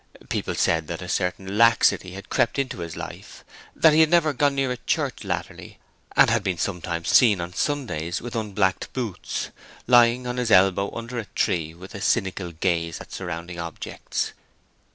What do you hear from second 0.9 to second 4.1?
a certain laxity had crept into his life; that he had